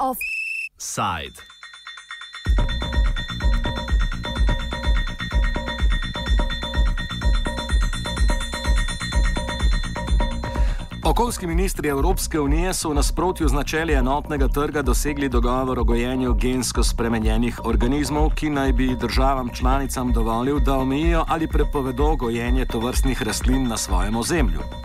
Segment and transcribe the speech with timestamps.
[0.00, 1.32] Offside.
[11.24, 16.34] Okoljski ministri Evropske unije so v nasprotju z načeli enotnega trga dosegli dogovor o gojenju
[16.34, 23.22] gensko spremenjenih organizmov, ki naj bi državam članicam dovolil, da omejijo ali prepovedo gojenje tovrstnih
[23.22, 24.83] rastlin na svojem ozemlju.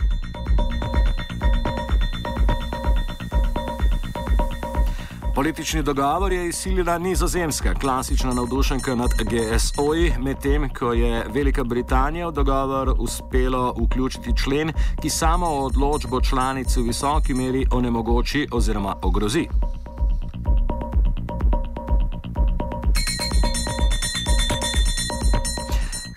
[5.39, 12.31] Politični dogovor je izsilila nizozemska, klasična navdušenka nad GSO-ji, medtem ko je Velika Britanija v
[12.31, 19.47] dogovor uspelo vključiti člen, ki samo odločbo članic v visoki meri onemogoči oziroma ogrozi.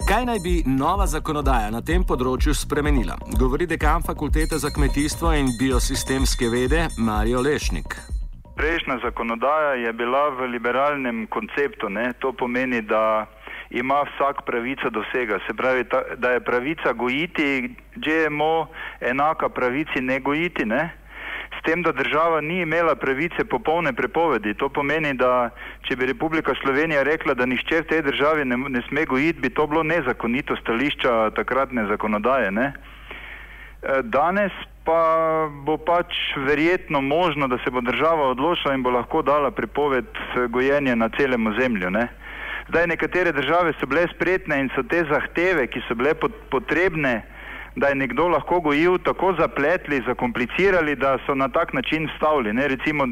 [0.09, 3.19] Kaj naj bi nova zakonodaja na tem področju spremenila?
[3.39, 8.12] Govori dekan fakultete za kmetijstvo in biosistemske vede Marijo Lešnik
[8.63, 11.91] prejšnja zakonodaja je bila v liberalnem konceptu.
[11.91, 12.15] Ne?
[12.23, 13.27] To pomeni, da
[13.74, 15.43] ima vsak pravico do vsega.
[15.46, 18.66] Se pravi, ta, da je pravica gojiti GMO
[19.01, 20.65] enaka pravici ne gojiti.
[20.65, 20.95] Ne?
[21.59, 24.55] S tem, da država ni imela pravice popolne prepovedi.
[24.55, 25.51] To pomeni, da
[25.83, 29.51] če bi Republika Slovenija rekla, da nišče v tej državi ne, ne sme gojiti, bi
[29.51, 32.55] to bilo nezakonito stališča takratne zakonodaje.
[32.55, 32.73] Ne?
[32.73, 39.23] E, danes pa bo pač verjetno možno, da se bo država odločila in bo lahko
[39.23, 41.91] dala prepoved eh, gojenja na celem ozemlju.
[41.91, 42.09] Ne?
[42.69, 46.15] Zdaj, nekatere države so bile spretne in so te zahteve, ki so bile
[46.51, 47.23] potrebne,
[47.77, 52.52] da je nekdo lahko gojil, tako zapletli, zakomplicirali, da so na tak način stavili.
[52.52, 52.69] Ne?
[52.69, 53.07] Recimo,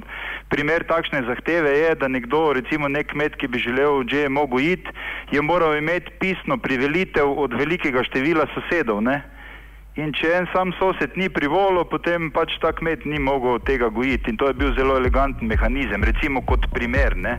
[0.49, 4.93] primer takšne zahteve je, da nekdo, recimo nek kmet, ki bi želel GMO gojiti,
[5.31, 9.01] je moral imeti pisno privelitev od velikega števila sosedov.
[9.03, 9.23] Ne?
[10.01, 14.33] In če en sam sosed ni privolil, potem pač ta kmet ni mogel tega gojiti.
[14.33, 17.17] In to je bil zelo eleganten mehanizem, recimo kot primer.
[17.21, 17.35] Ne?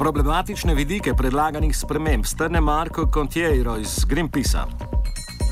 [0.00, 4.66] Problematične vidike predlaganih sprememb strne Marko Contiero iz Greenpeacea.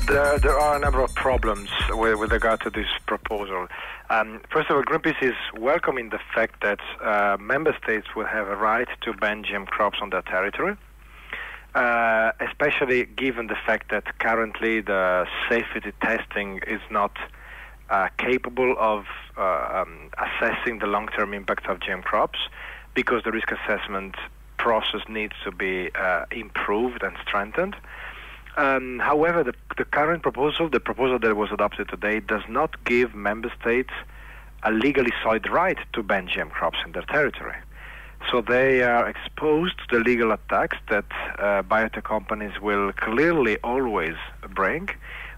[0.05, 3.67] There, there are a number of problems with, with regard to this proposal.
[4.09, 8.47] Um, first of all, Greenpeace is welcoming the fact that uh, member states will have
[8.47, 10.73] a right to ban GM crops on their territory.
[10.73, 10.88] Uh,
[11.75, 17.17] especially given the fact that currently the safety testing is not
[17.89, 19.05] uh, capable of
[19.37, 22.39] uh, um, assessing the long-term impact of GM crops
[22.93, 24.15] because the risk assessment
[24.57, 27.75] process needs to be uh, improved and strengthened.
[28.57, 33.15] Um, however, the, the, current proposal, the proposal that was adopted today, does not give
[33.15, 33.93] member states
[34.63, 37.55] a legally solid right to ban GM crops in their territory.
[38.31, 41.05] So they are exposed to the legal attacks that
[41.39, 44.15] uh, biotech companies will clearly always
[44.53, 44.89] bring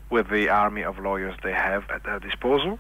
[0.09, 2.80] with the army of lawyers they have at their disposal.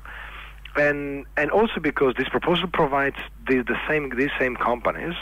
[0.75, 3.15] And, and also because this proposal provides
[3.47, 5.15] the, the same, these same companies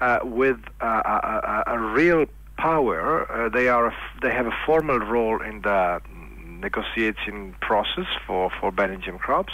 [0.00, 2.26] uh, with a, a, a, real
[2.56, 3.30] power.
[3.30, 6.00] Uh, they, are they have a formal role in the
[6.46, 9.52] negotiating process for, for GM crops.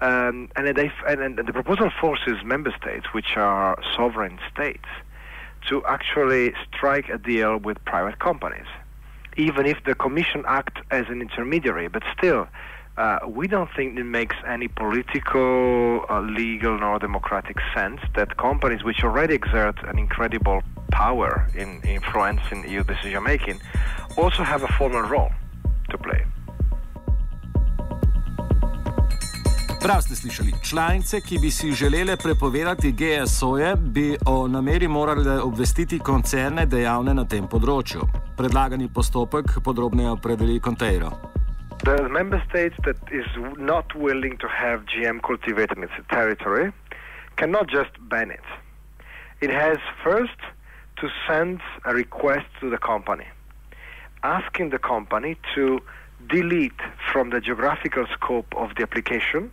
[0.00, 4.86] Um, and, and, and the proposal forces member states, which are sovereign states,
[5.68, 8.66] to actually strike a deal with private companies,
[9.36, 11.88] even if the Commission acts as an intermediary.
[11.88, 12.46] But still,
[12.96, 18.82] uh, we don't think it makes any political, uh, legal, nor democratic sense that companies
[18.84, 23.60] which already exert an incredible power in influencing EU decision making
[24.16, 25.30] also have a formal role
[25.90, 26.24] to play.
[29.82, 35.98] Prav ste slišali, članice, ki bi si želele prepovedati GSO-je, bi o nameri morale obvestiti
[35.98, 38.02] koncerne dejavne na tem področju.
[38.36, 41.12] Predlagani postopek podrobneje opredeli Conteiro.
[41.84, 46.72] The member states that is not willing to have GM cultivated in its territory
[47.36, 48.48] cannot just ban it.
[49.40, 50.40] It has first
[50.98, 53.30] to send a request to the company,
[54.22, 55.78] asking the company to
[56.26, 56.82] delete
[57.12, 59.52] from the geographical scope of the application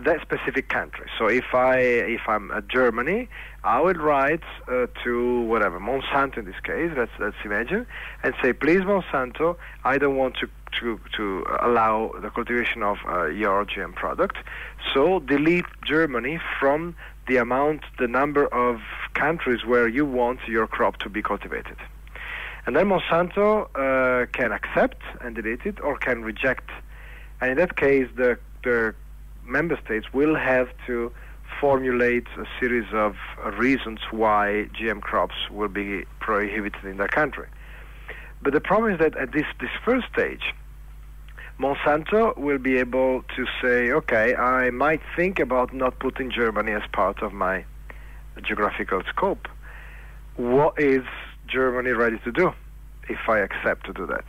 [0.00, 1.06] that specific country.
[1.18, 3.28] So if I if I'm at Germany,
[3.62, 6.90] I will write uh, to whatever Monsanto in this case.
[6.96, 7.86] Let's let's imagine
[8.22, 10.48] and say, please Monsanto, I don't want to
[10.80, 14.36] to to allow the cultivation of uh, your GM product.
[14.92, 16.96] So delete Germany from
[17.28, 18.80] the amount, the number of
[19.14, 21.76] countries where you want your crop to be cultivated.
[22.66, 26.70] And then Monsanto uh, can accept and delete it, or can reject.
[27.40, 28.94] And in that case, the the
[29.46, 31.12] member states will have to
[31.60, 37.46] formulate a series of uh, reasons why GM crops will be prohibited in their country.
[38.42, 40.52] But the problem is that at this, this first stage,
[41.58, 46.82] Monsanto will be able to say, okay, I might think about not putting Germany as
[46.92, 47.64] part of my
[48.42, 49.48] geographical scope.
[50.36, 51.04] What is
[51.46, 52.52] Germany ready to do
[53.08, 54.24] if I accept to do that?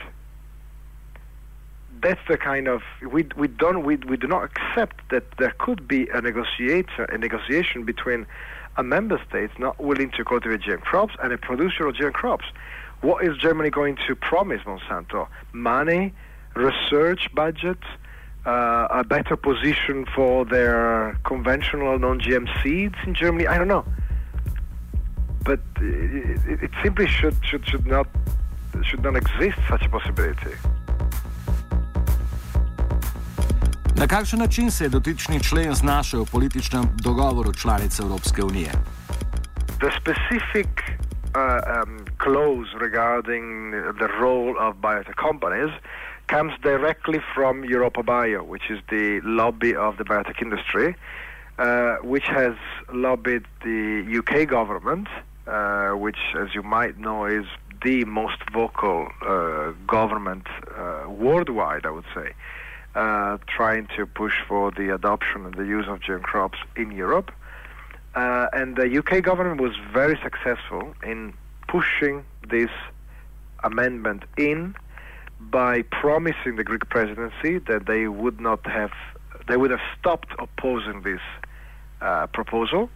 [2.01, 5.87] That's the kind of we we don't we, we do not accept that there could
[5.87, 8.25] be a negotiator a negotiation between
[8.77, 12.45] a member state not willing to cultivate GM crops and a producer of GM crops.
[13.01, 15.27] What is Germany going to promise Monsanto?
[15.53, 16.13] Money,
[16.55, 17.77] research budget,
[18.45, 23.47] uh, a better position for their conventional non-GM seeds in Germany.
[23.47, 23.85] I don't know,
[25.43, 28.07] but it, it simply should, should should not
[28.83, 30.51] should not exist such a possibility.
[33.99, 38.71] Na kakšen način se je dotični člen znašel v političnem dogovoru članic Evropske unije?
[39.81, 45.71] Uh, um, clause regarding the role of biotech companies
[46.27, 50.87] comes directly from Europa Bio, which is the lobby of the biotech industry,
[51.57, 51.65] uh,
[52.03, 52.55] which has
[52.93, 55.07] lobbied the UK government,
[55.47, 57.45] uh, which, as you might know, is
[57.83, 62.33] the most vocal uh, government uh, worldwide, I would say,
[62.95, 67.31] uh, trying to push for the adoption and the use of GM crops in Europe.
[68.15, 71.33] Uh, and the UK government was very successful in
[71.67, 72.69] pushing this
[73.63, 74.75] amendment in
[75.39, 78.91] by promising the Greek presidency that they would not have,
[79.47, 81.19] they would have stopped opposing this
[82.01, 82.89] uh, proposal.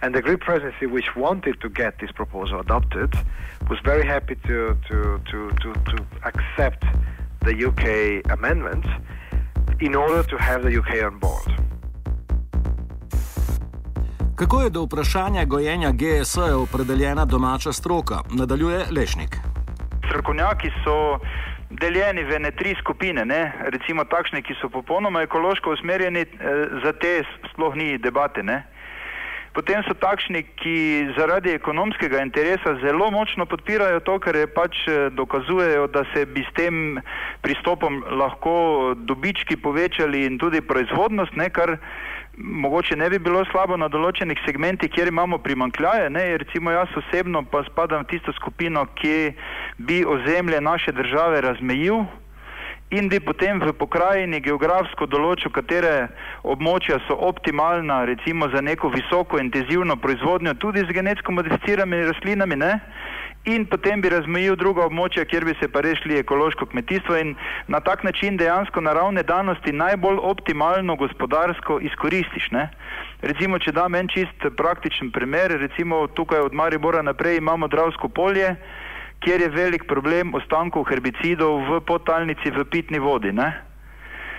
[0.00, 3.14] And the Greek presidency, which wanted to get this proposal adopted,
[3.68, 6.84] was very happy to, to, to, to, to accept
[7.48, 7.84] the UK
[8.38, 8.84] amendment
[9.80, 11.48] in order to have the UK on board.
[14.36, 18.14] Kako je do vprašanja gojenja GSO-ja opredeljena domača stroka?
[18.30, 19.36] Nadaljuje Lešnik.
[20.08, 21.18] Strokovnjaki so
[21.70, 23.52] deljeni v ene tri skupine, ne?
[23.60, 26.26] recimo takšne, ki so popolnoma ekološko usmerjeni, eh,
[26.84, 27.22] za te
[27.52, 28.42] sploh ni debate.
[28.42, 28.62] Ne?
[29.56, 30.76] Potem so takšni, ki
[31.16, 36.52] zaradi ekonomskega interesa zelo močno podpirajo to, ker pač eh, dokazujejo, da se bi s
[36.58, 37.00] tem
[37.42, 41.78] pristopom lahko dobički povečali in tudi proizvodnost, ne, kar
[42.38, 46.10] mogoče ne bi bilo slabo na določenih segmentih, kjer imamo primankljaje.
[46.14, 49.34] Ne, recimo jaz osebno pa spadam v tisto skupino, ki
[49.78, 52.04] bi ozemlje naše države razmejil
[52.90, 56.08] in bi potem v pokrajini geografsko določil, katere
[56.42, 62.56] območja so optimalna recimo za neko visoko intenzivno proizvodnjo tudi z genetsko modificiranimi rastlinami.
[62.56, 62.72] Ne,
[63.44, 67.34] in potem bi razmejil druga območja, kjer bi se pa rešili ekološko kmetijstvo in
[67.68, 72.50] na tak način dejansko naravne danosti najbolj optimalno gospodarsko izkoristiš.
[72.50, 72.68] Ne?
[73.22, 78.56] Recimo, če dam en čist praktičen primer, recimo tukaj od Maribora naprej imamo Dravsko polje,
[79.20, 83.32] kjer je velik problem ostankov herbicidov v potalnici v pitni vodi.
[83.32, 83.48] Ne?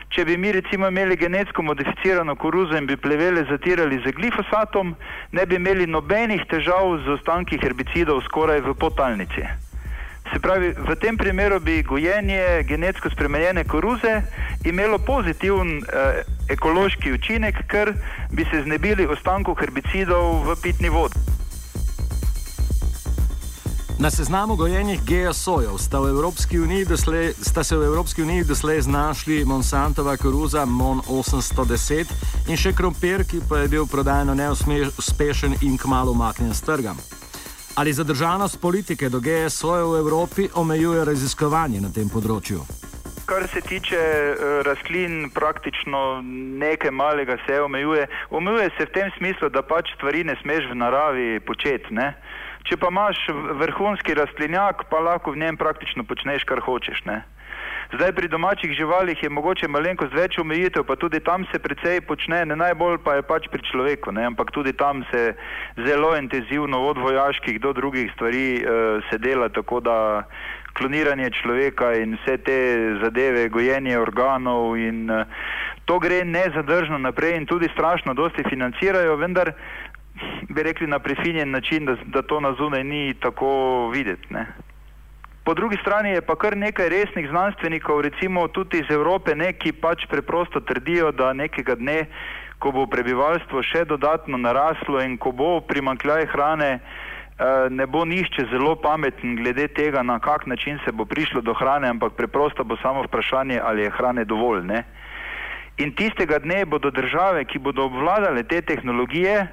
[0.10, 4.96] Če bi mi recimo imeli genetsko modificirano koruzo in bi plevele zatirali z glifosatom,
[5.32, 9.46] ne bi imeli nobenih težav z ostanki herbicidov skoraj v potalnici.
[10.34, 14.22] Se pravi, v tem primeru bi gojenje genetsko spremenjene koruze
[14.66, 17.94] imelo pozitiven eh, ekološki učinek, ker
[18.34, 21.29] bi se znebili ostankov herbicidov v pitni vodi.
[24.02, 25.98] Na seznamu gojenih GSO-jev sta,
[27.42, 32.06] sta se v Evropski uniji doslej znašli Monsantova koruza MON 810
[32.48, 36.94] in še krompir, ki pa je bil prodajno neuspešen in kmalo umaknjen z trga.
[37.76, 42.64] Ali zadržanost politike do GSO-jev v Evropi omejuje raziskovanje na tem področju?
[43.28, 46.22] Kar se tiče uh, rastlin, praktično
[46.64, 48.08] nekaj malega se omejuje.
[48.30, 51.92] Omejuje se v tem smislu, da pač stvari ne smeš v naravi početi.
[52.68, 53.20] Če pa imaš
[53.62, 57.06] vrhunski rastlinjak, pa lahko v njem praktično počneš, kar hočeš.
[57.08, 57.22] Ne?
[57.90, 62.44] Zdaj pri domačih živalih je mogoče malenkost več omejitev, pa tudi tam se precej počne,
[62.46, 64.28] ne najbolj pa je pač pri človeku, ne?
[64.30, 65.34] ampak tudi tam se
[65.88, 69.98] zelo intenzivno od vojaških do drugih stvari uh, se dela, tako da
[70.78, 72.60] kloniranje človeka in vse te
[73.02, 75.26] zadeve, gojenje organov in uh,
[75.90, 79.56] to gre nezadržno naprej in tudi strašno dosti financirajo, vendar
[80.54, 84.34] bi rekli na prefinjen način, da, da to na zunaj ni tako videti.
[84.34, 84.46] Ne.
[85.44, 89.72] Po drugi strani je pa kar nekaj resnih znanstvenikov, recimo tudi iz Evrope, ne, ki
[89.72, 92.06] pač preprosto trdijo, da nekega dne,
[92.60, 98.46] ko bo prebivalstvo še dodatno naraslo in ko bo primankljaj hrane, eh, ne bo nišče
[98.52, 102.78] zelo pameten glede tega, na kak način se bo prišlo do hrane, ampak preprosto bo
[102.84, 104.66] samo vprašanje, ali je hrane dovolj.
[104.68, 104.84] Ne.
[105.80, 109.48] In tistega dne bodo države, ki bodo obvladale te tehnologije,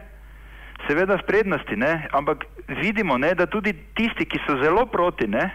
[0.87, 2.09] seveda v prednosti, ne?
[2.13, 5.51] ampak vidimo, ne, da tudi tisti, ki so zelo proti, ne,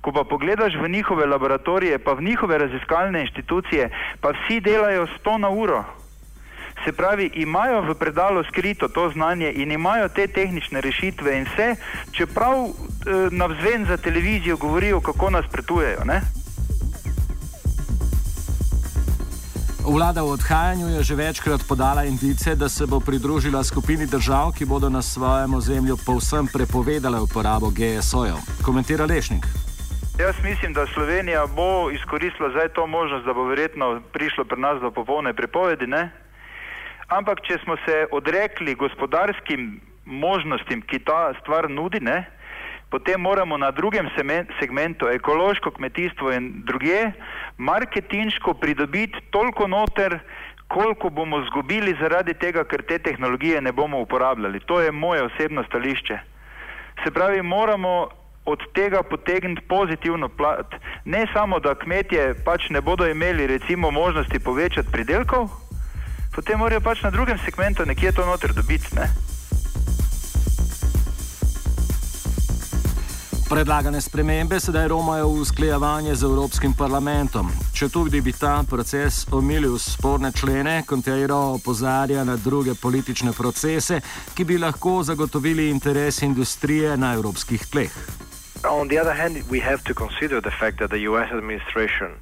[0.00, 3.90] ko pa pogledaš v njihove laboratorije, pa v njihove raziskovalne inštitucije,
[4.20, 5.84] pa vsi delajo 100 na uro.
[6.84, 11.76] Se pravi, imajo v predalu skrito to znanje in imajo te tehnične rešitve in vse,
[12.12, 12.72] čeprav eh,
[13.30, 15.46] navzven za televizijo govorijo, kako nas
[19.84, 24.64] Vlada v odhajanju je že večkrat podala indice, da se bo pridružila skupini držav, ki
[24.64, 28.40] bodo na svojem ozemlju povsem prepovedale uporabo GSO-jev.
[28.64, 29.44] Komentira Lešnik.
[30.18, 34.80] Jaz mislim, da Slovenija bo izkoristila zdaj to možnost, da bo verjetno prišlo pri nas
[34.80, 35.86] do popolne prepovedi.
[35.86, 36.10] Ne?
[37.08, 42.24] Ampak, če smo se odrekli gospodarskim možnostim, ki ta stvar nudi, ne?
[42.94, 44.06] Potem moramo na drugem
[44.60, 47.10] segmentu, ekološko kmetijstvo in druge,
[47.58, 50.18] marketinško pridobiti toliko noter,
[50.68, 54.60] koliko bomo zgubili zaradi tega, ker te tehnologije ne bomo uporabljali.
[54.60, 56.18] To je moje osebno stališče.
[57.04, 58.08] Se pravi, moramo
[58.44, 60.74] od tega potegniti pozitivno plat.
[61.04, 65.50] Ne samo, da kmetje pač ne bodo imeli recimo možnosti povečati pridelkov,
[66.34, 68.94] potem morajo pač na drugem segmentu nekje to noter dobiti.
[68.94, 69.23] Ne?
[73.44, 77.50] Predlagane spremembe sedaj romajo v usklejevanje z Evropskim parlamentom.
[77.76, 84.00] Če tudi bi ta proces omilil sporne člene, Conteiro opozarja na druge politične procese,
[84.32, 87.92] ki bi lahko zagotovili interes industrije na evropskih tleh.
[88.64, 92.16] On the other hand, we have to consider the fact that the US administration,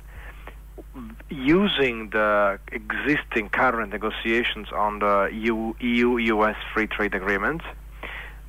[1.30, 7.62] using the existing current negotiations on the EU US free trade agreement,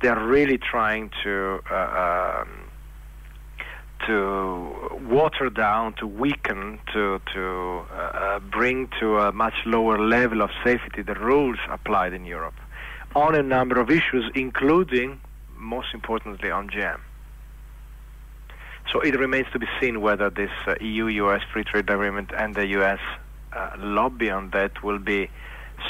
[0.02, 1.62] they're really trying to.
[1.70, 2.63] Uh, um,
[4.06, 10.42] to water down, to weaken, to to uh, uh, bring to a much lower level
[10.42, 12.54] of safety the rules applied in Europe
[13.14, 15.20] on a number of issues, including,
[15.56, 17.00] most importantly, on GM.
[18.92, 22.66] So it remains to be seen whether this uh, EU-US free trade agreement and the
[22.78, 23.00] US
[23.52, 25.30] uh, lobby on that will be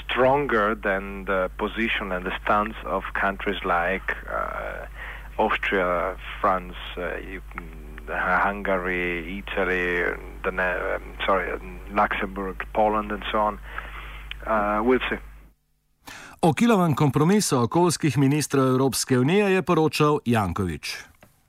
[0.02, 4.87] stronger than the position and the stance of countries like uh,
[5.38, 7.16] Austria, France, uh,
[8.08, 10.04] Hungary, Italy,
[10.42, 11.58] the, um, sorry,
[11.92, 13.58] Luxembourg, Poland, and so on.
[14.46, 15.18] Uh, we'll see.
[16.40, 20.96] O kilovem kompromisu okoljskih ministrov Evropske unije je poročal Jankovič.